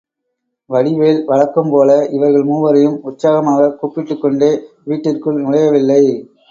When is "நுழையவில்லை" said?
5.43-6.03